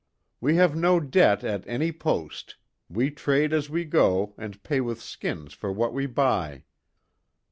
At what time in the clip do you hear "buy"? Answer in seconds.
6.07-6.63